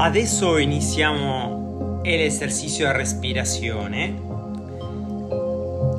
Adesso 0.00 0.56
iniziamo 0.56 2.00
l'esercizio 2.02 2.86
di 2.86 2.96
respirazione. 2.96 4.18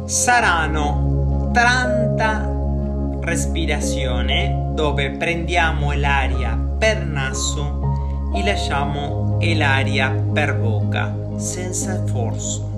Saranno 0.05 1.51
30 1.53 3.19
respirazioni 3.21 4.71
dove 4.73 5.11
prendiamo 5.11 5.93
l'aria 5.93 6.57
per 6.79 7.05
naso 7.05 8.31
e 8.33 8.43
lasciamo 8.43 9.37
l'aria 9.39 10.09
per 10.09 10.57
bocca 10.57 11.15
senza 11.35 12.03
sforzo. 12.03 12.69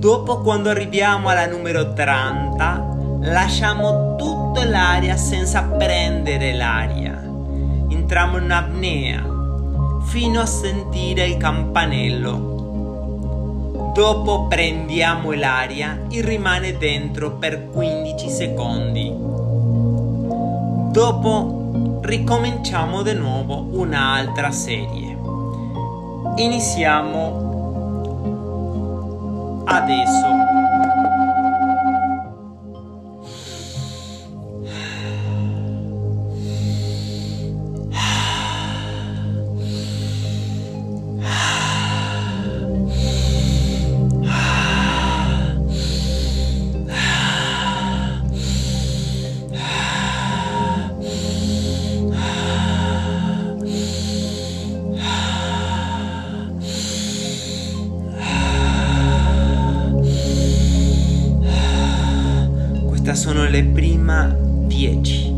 Dopo 0.00 0.40
quando 0.40 0.70
arriviamo 0.70 1.28
alla 1.28 1.46
numero 1.46 1.92
30 1.92 2.96
lasciamo 3.20 4.16
tutta 4.16 4.64
l'aria 4.64 5.16
senza 5.16 5.62
prendere 5.62 6.52
l'aria. 6.52 7.12
Entriamo 7.88 8.38
in 8.38 8.50
apnea 8.50 9.33
fino 10.04 10.40
a 10.40 10.46
sentire 10.46 11.26
il 11.26 11.36
campanello. 11.36 12.52
Dopo 13.94 14.46
prendiamo 14.46 15.32
l'aria 15.32 16.02
e 16.10 16.20
rimane 16.20 16.76
dentro 16.76 17.36
per 17.36 17.70
15 17.70 18.28
secondi. 18.28 19.12
Dopo 20.90 22.00
ricominciamo 22.02 23.02
di 23.02 23.14
nuovo 23.14 23.66
un'altra 23.72 24.50
serie. 24.50 25.16
Iniziamo 26.36 27.52
adesso. 29.66 30.43
Queste 63.04 63.22
sono 63.22 63.46
le 63.46 63.62
prime 63.64 64.34
10. 64.66 65.34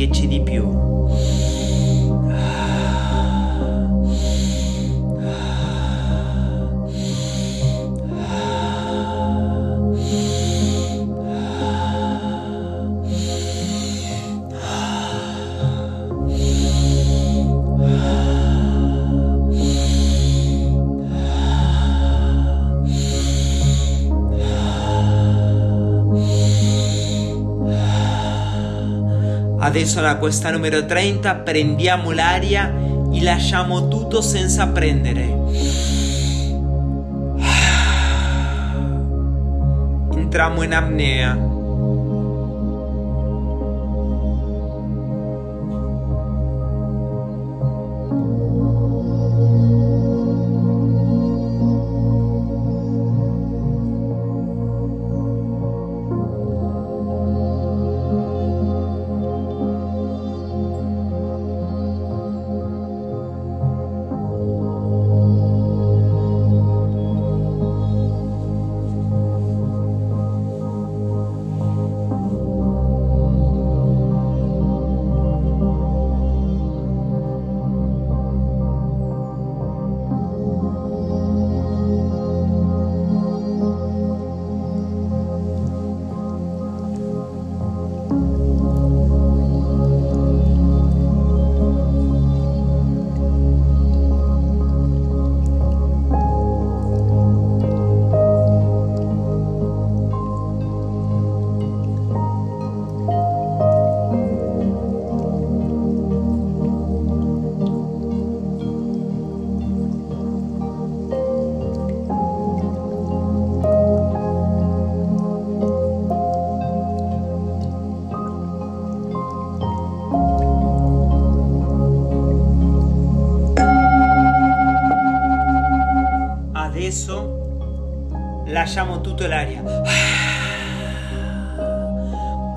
10 0.00 0.28
di 0.28 0.40
più. 0.40 0.79
Adesso 29.70 30.00
da 30.00 30.16
questa 30.16 30.50
numero 30.50 30.84
30 30.84 31.32
prendiamo 31.36 32.10
l'aria 32.10 32.74
e 33.12 33.22
lasciamo 33.22 33.86
tutto 33.86 34.20
senza 34.20 34.66
prendere. 34.66 35.22
Entriamo 40.12 40.62
in 40.64 40.74
apnea. 40.74 41.49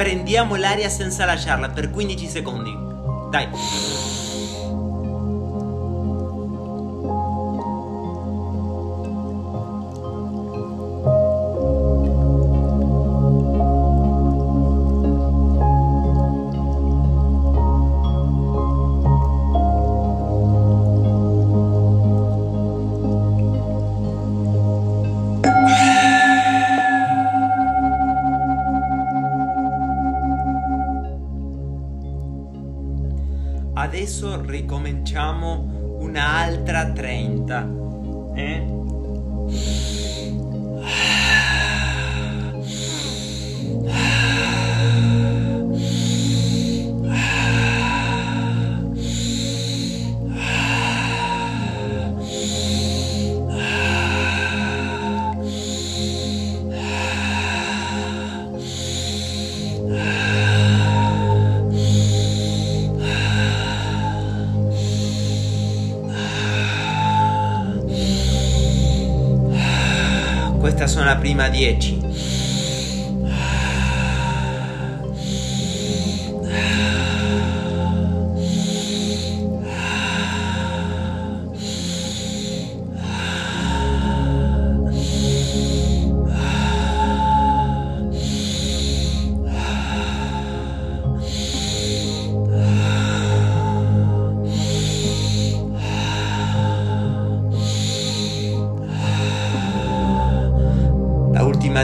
Prendiamo 0.03 0.57
l'aria 0.57 0.89
senza 0.89 1.23
lasciarla 1.23 1.69
per 1.69 1.89
15 1.89 2.27
secondi. 2.27 2.77
Dai. 3.31 3.47
Ricominciamo 34.53 35.97
un'altra 35.99 36.91
30. 36.91 37.69
Eh? 38.35 38.72
Sono 70.93 71.05
la 71.05 71.15
prima 71.15 71.49
10. 71.49 72.02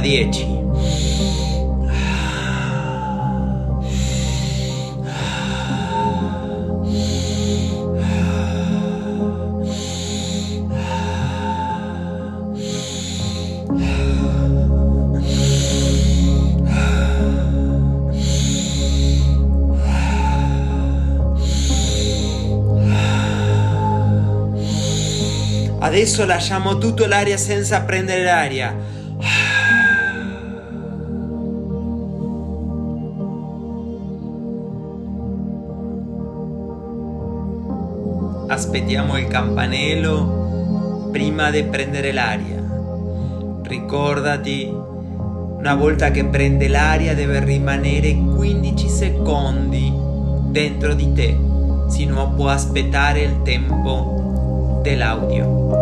10. 0.10 0.58
Adesso 25.82 26.26
lasciamo 26.26 26.78
tutto 26.78 27.06
l'aria 27.06 27.38
senza 27.38 27.82
prendere 27.82 28.24
l'aria. 28.24 28.99
Aspettiamo 38.70 39.18
il 39.18 39.28
campanello 39.28 41.10
prima 41.12 41.50
di 41.50 41.64
prendere 41.64 42.12
l'aria. 42.12 42.64
Ricordati, 43.64 44.72
una 44.72 45.74
volta 45.74 46.12
che 46.12 46.24
prende 46.26 46.68
l'aria 46.68 47.16
deve 47.16 47.44
rimanere 47.44 48.14
15 48.14 48.88
secondi 48.88 49.92
dentro 50.52 50.94
di 50.94 51.12
te, 51.14 51.36
se 51.88 52.06
no 52.06 52.32
può 52.36 52.50
aspettare 52.50 53.22
il 53.22 53.42
tempo 53.42 54.80
dell'audio. 54.84 55.79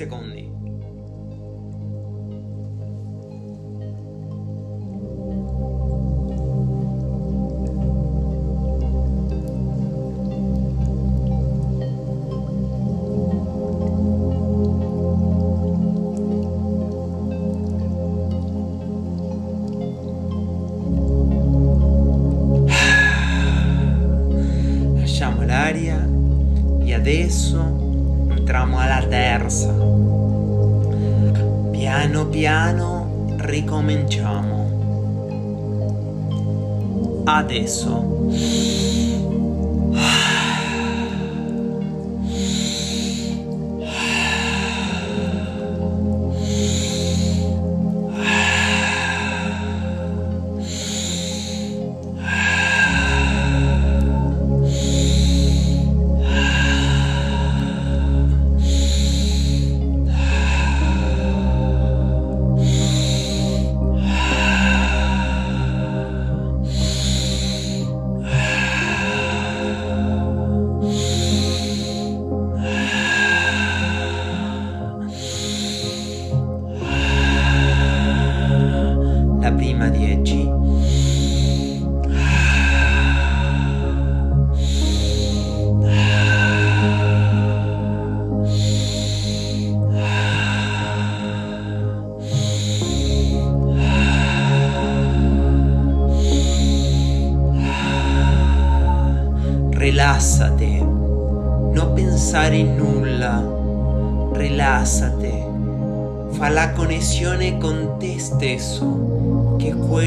music 0.00 0.12
only. 0.12 0.48
lasciamo 24.94 25.42
l'aria 25.42 26.08
e 26.82 26.94
adesso 26.94 27.89
entriamo 28.50 28.78
alla 28.80 29.06
terza. 29.06 29.72
Piano 31.70 32.26
piano 32.26 33.36
ricominciamo. 33.36 34.58
Adesso. 37.26 38.28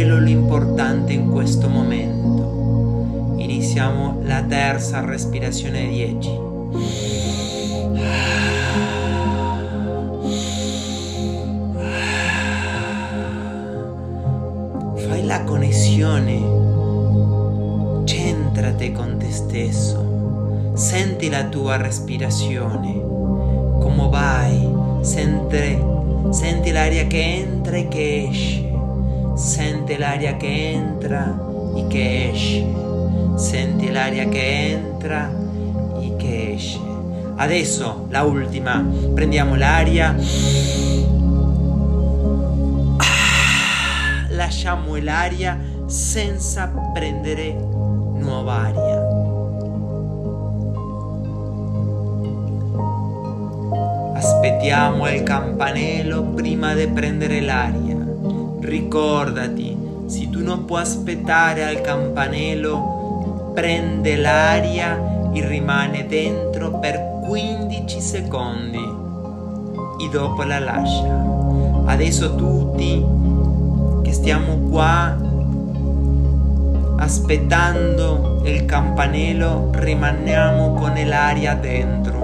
Quello 0.03 0.19
l'importante 0.19 1.13
in 1.13 1.31
questo 1.31 1.69
momento. 1.69 3.37
Iniziamo 3.37 4.19
la 4.23 4.43
terza 4.43 4.99
respirazione 4.99 5.87
10. 5.87 6.29
Fai 15.07 15.25
la 15.25 15.41
connessione, 15.45 16.41
centrate 18.03 18.91
con 18.91 19.15
te 19.17 19.31
stesso, 19.31 20.73
senti 20.73 21.29
la 21.29 21.45
tua 21.45 21.77
respirazione, 21.77 22.91
come 23.79 24.09
vai, 24.09 24.69
senti, 24.99 25.81
senti 26.31 26.71
l'aria 26.71 27.07
che 27.07 27.23
entra 27.23 27.77
e 27.77 27.87
che 27.87 28.27
esce, 28.29 28.62
senti 29.35 29.97
l'aria 29.97 30.37
che 30.37 30.71
entra 30.71 31.35
e 31.75 31.87
che 31.87 32.29
esce, 32.31 32.65
senti 33.35 33.91
l'aria 33.91 34.27
che 34.29 34.71
entra 34.71 35.31
e 35.99 36.15
che 36.17 36.53
esce. 36.53 36.79
Adesso 37.35 38.07
la 38.09 38.21
ultima, 38.23 38.85
prendiamo 39.13 39.55
l'aria, 39.55 40.15
lasciamo 44.29 44.95
l'aria 44.97 45.59
senza 45.87 46.71
prendere 46.93 47.53
nuova 47.53 48.53
aria. 48.53 49.01
Aspettiamo 54.15 55.09
il 55.09 55.23
campanello 55.23 56.23
prima 56.23 56.73
di 56.75 56.87
prendere 56.87 57.41
l'aria. 57.41 57.92
Ricordati, 58.63 59.77
se 60.05 60.29
tu 60.29 60.41
non 60.41 60.63
puoi 60.63 60.81
aspettare 60.81 61.65
al 61.65 61.81
campanello, 61.81 63.51
prende 63.53 64.15
l'aria 64.15 65.31
e 65.33 65.45
rimane 65.45 66.07
dentro 66.07 66.79
per 66.79 67.19
15 67.27 67.99
secondi 67.99 68.79
e 69.99 70.09
dopo 70.09 70.43
la 70.43 70.59
lascia. 70.59 71.25
Adesso 71.85 72.35
tutti 72.35 73.05
che 74.01 74.13
stiamo 74.13 74.55
qua 74.69 75.13
aspettando 76.99 78.41
il 78.45 78.63
campanello 78.63 79.71
rimaniamo 79.73 80.73
con 80.75 80.93
l'aria 81.03 81.53
dentro. 81.55 82.22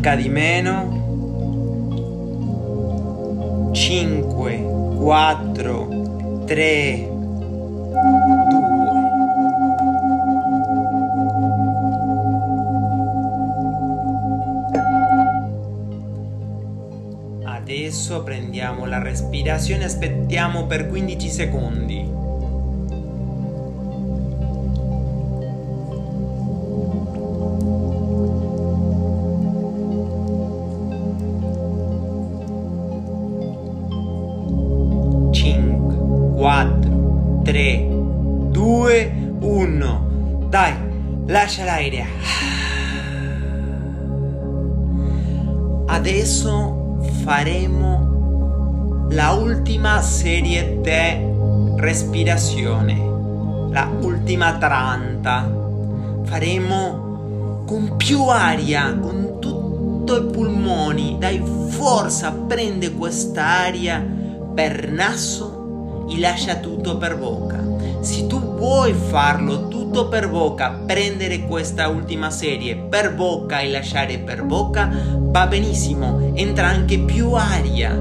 Manca 0.00 0.16
di 0.16 0.30
meno 0.30 0.98
5 3.72 4.56
4 4.96 6.44
3 6.46 7.08
Adesso 17.44 18.22
prendiamo 18.22 18.86
la 18.86 19.02
respirazione 19.02 19.84
aspettiamo 19.84 20.66
per 20.66 20.88
15 20.88 21.28
secondi. 21.28 22.19
4, 36.40 37.42
3, 37.44 37.86
2, 38.50 39.36
1. 39.40 40.46
Dai, 40.48 40.74
lascia 41.26 41.64
l'aria. 41.64 42.06
Adesso 45.84 46.98
faremo 47.24 49.06
la 49.10 49.32
ultima 49.32 50.00
serie 50.00 50.80
di 50.80 51.78
respirazione, 51.78 52.96
la 53.70 53.90
ultima 54.00 54.56
30. 54.56 55.58
Faremo 56.24 57.64
con 57.66 57.98
più 57.98 58.22
aria, 58.28 58.96
con 58.98 59.36
tutto 59.40 60.16
i 60.16 60.24
polmoni. 60.32 61.16
Dai, 61.18 61.42
forza, 61.68 62.32
prende 62.32 62.94
quest'aria 62.94 64.02
per 64.54 64.90
naso 64.90 65.59
e 66.10 66.18
lascia 66.18 66.56
tutto 66.56 66.96
per 66.96 67.16
bocca. 67.16 67.58
Se 68.00 68.26
tu 68.26 68.38
vuoi 68.56 68.92
farlo 68.92 69.68
tutto 69.68 70.08
per 70.08 70.28
bocca, 70.28 70.70
prendere 70.86 71.46
questa 71.46 71.88
ultima 71.88 72.30
serie 72.30 72.76
per 72.76 73.14
bocca 73.14 73.60
e 73.60 73.70
lasciare 73.70 74.18
per 74.18 74.44
bocca, 74.44 74.90
va 75.18 75.46
benissimo, 75.46 76.32
entra 76.34 76.68
anche 76.68 76.98
più 76.98 77.32
aria. 77.32 78.00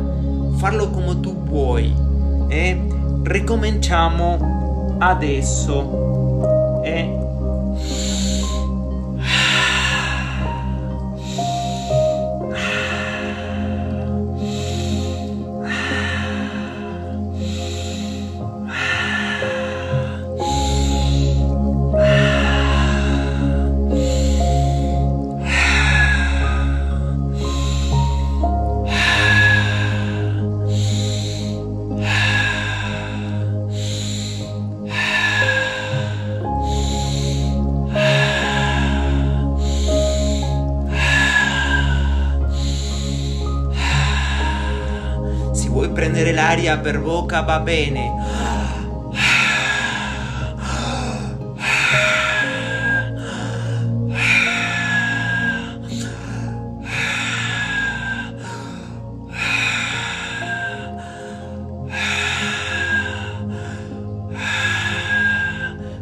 Farlo 0.55 0.89
come 0.89 1.19
tu 1.19 1.35
vuoi. 1.43 1.93
Eh? 2.47 2.81
Ricominciamo 3.23 4.95
adesso. 4.99 6.81
Eh? 6.83 7.28
Prendere 45.99 46.31
l'aria 46.31 46.77
per 46.77 47.01
bocca 47.01 47.41
va 47.41 47.59
bene. 47.59 48.09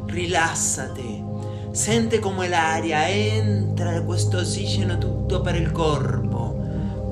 Rilassati, 0.05 1.23
sente 1.71 2.19
come 2.19 2.47
l'aria 2.47 3.09
entra 3.09 3.95
e 3.95 4.05
questo 4.05 4.37
ossigeno 4.37 4.99
tutto 4.99 5.41
per 5.41 5.55
il 5.55 5.71
corpo. 5.71 6.55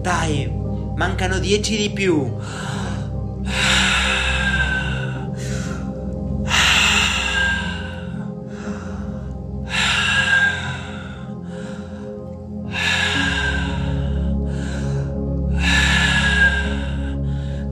Dai, 0.03 0.61
mancano 0.95 1.39
dieci 1.39 1.77
di 1.77 1.89
più. 1.89 2.31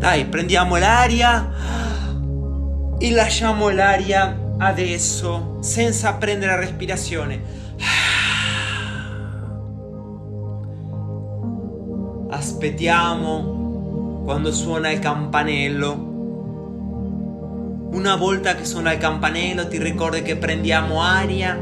Dai, 0.03 0.25
prendiamo 0.25 0.75
l'aria 0.75 1.49
e 2.99 3.11
lasciamo 3.11 3.69
l'aria 3.69 4.37
adesso, 4.57 5.59
senza 5.61 6.15
prendere 6.15 6.51
la 6.51 6.59
respirazione. 6.59 7.41
Aspettiamo 12.29 14.23
quando 14.25 14.51
suona 14.51 14.91
il 14.91 14.99
campanello. 14.99 16.11
Una 17.93 18.17
volta 18.17 18.55
che 18.55 18.65
suona 18.65 18.91
il 18.91 18.99
campanello 18.99 19.69
ti 19.69 19.81
ricordi 19.81 20.21
che 20.21 20.35
prendiamo 20.35 21.01
aria 21.01 21.57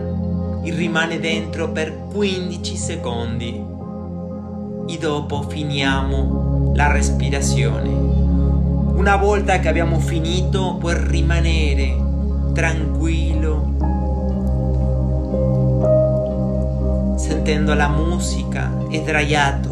e 0.63 0.71
rimane 0.71 1.19
dentro 1.19 1.69
per 1.69 2.07
15 2.11 2.75
secondi 2.75 3.63
e 4.87 4.97
dopo 4.97 5.43
finiamo 5.43 6.71
la 6.73 6.91
respirazione. 6.91 8.10
Una 9.01 9.15
volta 9.15 9.57
che 9.57 9.67
abbiamo 9.67 9.97
finito 9.97 10.75
puoi 10.75 10.93
rimanere 10.95 11.97
tranquillo 12.53 13.73
sentendo 17.15 17.73
la 17.73 17.87
musica 17.87 18.71
sdraiato. 18.91 19.69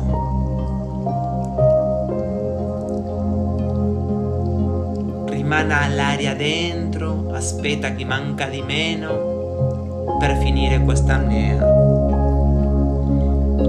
Rimane 5.29 5.74
all'aria 5.75 6.33
dentro, 6.33 7.29
aspetta 7.31 7.91
chi 7.91 8.05
manca 8.05 8.48
di 8.48 8.63
meno 8.63 10.15
per 10.17 10.38
finire 10.38 10.79
questa 10.79 11.17
apnea. 11.17 11.67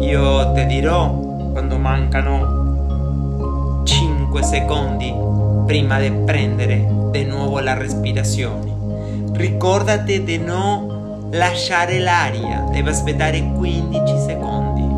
Io 0.00 0.52
ti 0.54 0.64
dirò 0.64 1.10
quando 1.52 1.76
mancano 1.76 3.82
5 3.84 4.42
secondi 4.42 5.28
prima 5.70 6.00
di 6.00 6.10
prendere 6.10 6.84
di 7.12 7.22
nuovo 7.22 7.60
la 7.60 7.74
respirazione. 7.74 8.74
Ricordati 9.34 10.24
di 10.24 10.36
non 10.36 11.28
lasciare 11.30 12.00
l'aria, 12.00 12.66
devi 12.72 12.88
aspettare 12.88 13.40
15 13.40 14.18
secondi. 14.18 14.88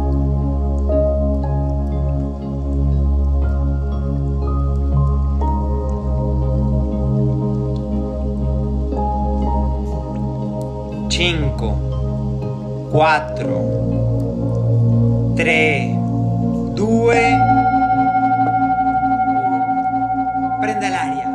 Cinque, 11.09 11.75
quattro, 12.89 13.69
tre, 15.35 15.95
due, 16.73 17.52
prenda 20.63 20.89
l'aria. 20.89 21.29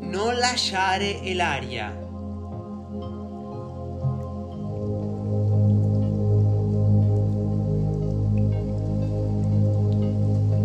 Non 0.00 0.34
lasciare 0.38 1.18
l'aria. 1.32 1.90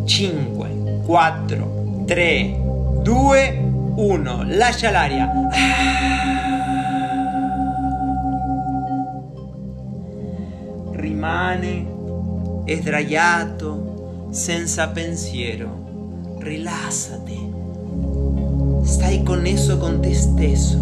Cinque, 0.03 1.01
quattro, 1.05 2.03
tre, 2.05 2.59
due, 3.01 3.57
uno. 3.95 4.43
Lascia 4.43 4.91
l'aria. 4.91 5.31
Rimane 10.91 11.95
sdraiato 12.75 13.86
senza 14.29 14.89
pensiero. 14.89 16.35
Rilassati. 16.39 17.53
Stai 18.83 19.23
connesso 19.23 19.77
con 19.77 19.99
te 20.01 20.13
stesso. 20.13 20.77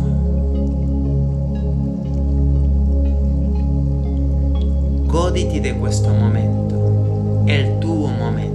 Goditi 5.06 5.60
di 5.60 5.74
questo 5.78 6.10
momento. 6.10 7.44
È 7.46 7.54
il 7.54 7.78
tuo 7.78 8.08
momento. 8.10 8.55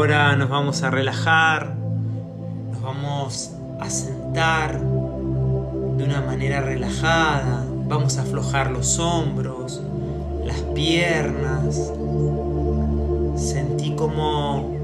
Ahora 0.00 0.34
nos 0.34 0.48
vamos 0.48 0.82
a 0.82 0.88
relajar, 0.88 1.74
nos 2.72 2.80
vamos 2.80 3.52
a 3.78 3.90
sentar 3.90 4.80
de 4.80 6.04
una 6.04 6.22
manera 6.22 6.62
relajada, 6.62 7.66
vamos 7.86 8.16
a 8.16 8.22
aflojar 8.22 8.70
los 8.70 8.98
hombros, 8.98 9.82
las 10.42 10.56
piernas. 10.74 11.92
Sentí 13.36 13.94
como 13.94 14.74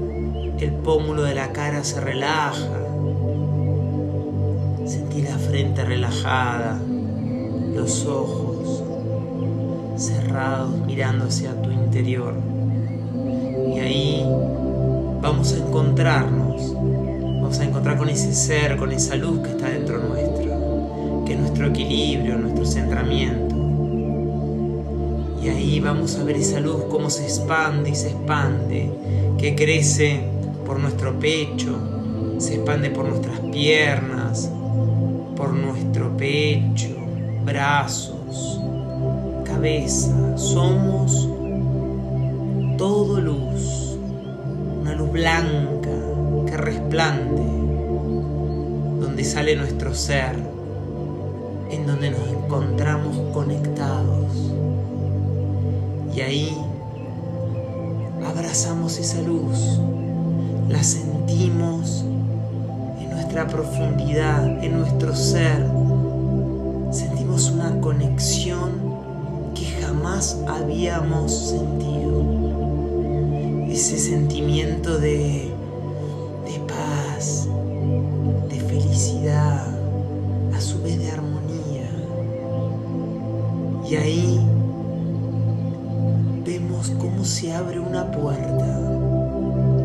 el 0.59 0.71
pómulo 0.83 1.23
de 1.23 1.33
la 1.33 1.51
cara 1.51 1.83
se 1.83 1.99
relaja. 1.99 2.77
Sentí 4.85 5.23
la 5.23 5.39
frente 5.39 5.83
relajada, 5.83 6.79
los 7.73 8.05
ojos 8.05 8.83
cerrados 9.95 10.77
mirando 10.85 11.25
hacia 11.25 11.59
tu 11.59 11.71
interior. 11.71 12.35
Y 13.73 13.79
ahí 13.79 14.23
vamos 15.27 15.51
a 15.51 15.57
encontrarnos, 15.57 16.73
vamos 16.73 17.59
a 17.59 17.65
encontrar 17.65 17.97
con 17.97 18.07
ese 18.07 18.33
ser, 18.33 18.77
con 18.77 18.93
esa 18.93 19.17
luz 19.17 19.41
que 19.41 19.49
está 19.49 19.67
dentro 19.67 19.99
nuestro, 19.99 21.23
que 21.25 21.33
es 21.33 21.39
nuestro 21.39 21.67
equilibrio, 21.67 22.37
nuestro 22.37 22.65
centramiento. 22.65 23.55
Y 25.43 25.49
ahí 25.49 25.81
vamos 25.81 26.15
a 26.15 26.23
ver 26.23 26.37
esa 26.37 26.61
luz 26.61 26.83
cómo 26.89 27.09
se 27.09 27.23
expande 27.25 27.89
y 27.89 27.95
se 27.95 28.07
expande, 28.11 28.89
que 29.37 29.53
crece 29.53 30.21
por 30.65 30.79
nuestro 30.79 31.19
pecho, 31.19 31.77
se 32.37 32.55
expande 32.55 32.89
por 32.89 33.05
nuestras 33.05 33.41
piernas, 33.51 34.49
por 35.35 35.51
nuestro 35.51 36.15
pecho, 36.15 36.95
brazos, 37.43 38.61
cabeza. 39.43 40.37
Somos 40.37 41.27
todo 42.77 43.19
luz, 43.19 43.86
blanca 45.11 45.89
que 46.45 46.57
resplande, 46.57 47.41
donde 48.99 49.23
sale 49.23 49.55
nuestro 49.55 49.93
ser, 49.93 50.35
en 51.69 51.87
donde 51.87 52.11
nos 52.11 52.27
encontramos 52.27 53.17
conectados. 53.33 54.53
Y 56.15 56.21
ahí 56.21 56.57
abrazamos 58.25 58.97
esa 58.97 59.21
luz, 59.21 59.79
la 60.69 60.83
sentimos 60.83 62.03
en 62.99 63.09
nuestra 63.11 63.47
profundidad, 63.47 64.63
en 64.63 64.79
nuestro 64.79 65.15
ser. 65.15 65.65
Sentimos 66.91 67.51
una 67.51 67.79
conexión 67.81 68.71
que 69.53 69.65
jamás 69.81 70.37
habíamos 70.47 71.31
sentido. 71.31 72.46
Ese 73.69 73.97
sentimiento 73.97 74.97
de, 74.97 75.51
de 76.45 76.59
paz, 76.67 77.47
de 78.49 78.59
felicidad, 78.59 79.67
a 80.55 80.61
su 80.61 80.81
vez 80.81 80.97
de 80.99 81.11
armonía. 81.11 81.89
Y 83.89 83.95
ahí 83.95 84.39
vemos 86.45 86.91
cómo 86.97 87.23
se 87.23 87.53
abre 87.53 87.79
una 87.79 88.11
puerta 88.11 88.87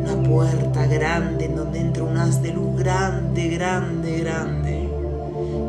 una 0.03 0.23
puerta 0.23 0.87
grande 0.87 1.45
en 1.45 1.57
donde 1.57 1.81
entra 1.81 2.03
un 2.03 2.17
haz 2.17 2.43
de 2.43 2.53
luz 2.53 2.77
grande, 2.77 3.49
grande, 3.49 4.19
grande. 4.19 4.89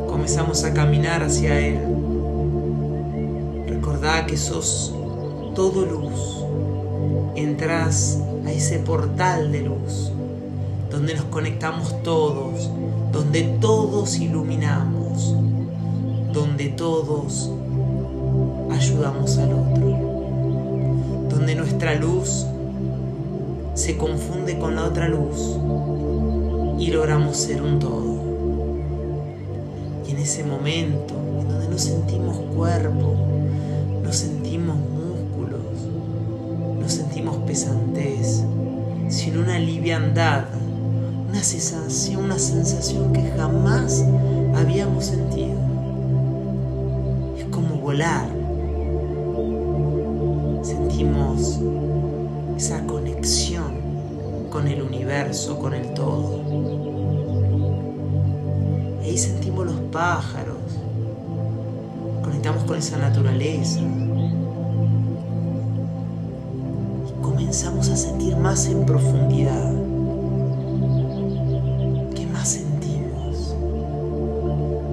Comenzamos 0.07 0.63
a 0.63 0.73
caminar 0.73 1.23
hacia 1.23 1.59
él. 1.59 1.79
Recordá 3.67 4.25
que 4.25 4.37
sos 4.37 4.95
todo 5.55 5.85
luz. 5.85 6.42
Entras 7.43 8.19
a 8.45 8.51
ese 8.53 8.79
portal 8.79 9.51
de 9.51 9.63
luz 9.63 10.13
donde 10.89 11.13
nos 11.13 11.25
conectamos 11.25 12.01
todos, 12.01 12.71
donde 13.11 13.41
todos 13.59 14.17
iluminamos, 14.17 15.35
donde 16.31 16.69
todos 16.69 17.51
ayudamos 18.71 19.37
al 19.39 19.53
otro. 19.55 19.97
donde 21.29 21.55
nuestra 21.55 21.95
luz 21.95 22.45
se 23.73 23.97
confunde 23.97 24.57
con 24.57 24.75
la 24.75 24.85
otra 24.85 25.09
luz 25.09 25.57
y 26.79 26.91
logramos 26.91 27.35
ser 27.35 27.61
un 27.61 27.79
todo. 27.79 28.21
Y 30.07 30.11
en 30.11 30.17
ese 30.17 30.45
momento, 30.45 31.13
en 31.41 31.49
donde 31.49 31.67
no 31.67 31.77
sentimos 31.77 32.37
cuerpo, 32.55 33.15
no 34.01 34.13
sentimos 34.13 34.77
músculos, 34.77 34.82
no 34.82 34.82
sentimos 34.82 34.82
pesantez, 37.53 38.43
sino 39.09 39.41
una 39.41 39.59
liviandad, 39.59 40.45
una 41.29 41.43
sensación, 41.43 42.23
una 42.23 42.39
sensación 42.39 43.13
que 43.13 43.21
jamás 43.37 44.03
habíamos 44.55 45.05
sentido. 45.05 45.59
Es 47.37 47.45
como 47.51 47.75
volar. 47.75 48.27
Sentimos 50.63 51.59
esa 52.57 52.83
conexión 52.87 53.75
con 54.49 54.67
el 54.67 54.81
universo, 54.81 55.59
con 55.59 55.75
el 55.75 55.93
todo. 55.93 56.41
Y 59.03 59.09
ahí 59.09 59.17
sentimos 59.19 59.67
los 59.67 59.79
pájaros, 59.91 60.57
conectamos 62.23 62.63
con 62.63 62.79
esa 62.79 62.97
naturaleza. 62.97 63.79
Comenzamos 67.53 67.89
a 67.89 67.95
sentir 67.95 68.35
más 68.35 68.65
en 68.65 68.83
profundidad. 68.83 69.73
¿Qué 72.15 72.25
más 72.25 72.49
sentimos? 72.49 73.55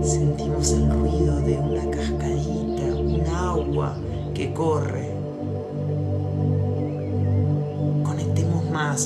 Sentimos 0.03 0.71
el 0.73 0.91
ruido 0.91 1.41
de 1.41 1.57
una 1.57 1.91
cascadita, 1.91 2.85
un 2.95 3.27
agua 3.35 3.97
que 4.35 4.53
corre. 4.53 5.09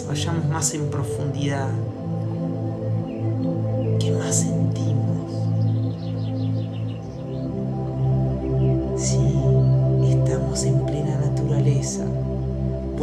vayamos 0.09 0.47
más 0.49 0.75
en 0.75 0.91
profundidad. 0.91 1.71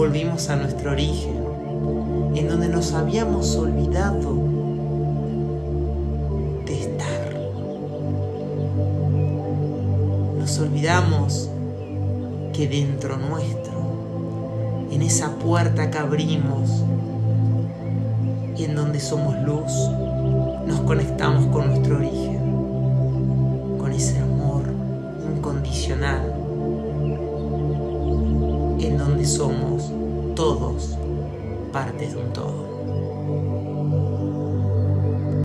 Volvimos 0.01 0.49
a 0.49 0.55
nuestro 0.55 0.93
origen, 0.93 1.35
en 2.33 2.47
donde 2.47 2.67
nos 2.67 2.93
habíamos 2.93 3.55
olvidado 3.55 4.33
de 6.65 6.73
estar. 6.73 7.35
Nos 10.39 10.57
olvidamos 10.57 11.51
que 12.51 12.67
dentro 12.67 13.15
nuestro 13.17 13.73
en 14.91 15.03
esa 15.03 15.35
puerta 15.35 15.91
que 15.91 15.99
abrimos 15.99 16.83
y 18.57 18.63
en 18.63 18.73
donde 18.73 18.99
somos 18.99 19.35
luz, 19.43 19.71
nos 20.65 20.79
conectamos 20.79 21.45
con 21.53 21.67
nuestro 21.67 21.97
origen, 21.97 22.40
parte 31.71 32.07
de 32.07 32.17
un 32.17 32.34
todo. 32.34 32.70